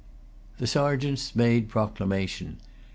The 0.57 0.65
Sergeants 0.65 1.35
made 1.35 1.69
proclamation. 1.69 2.57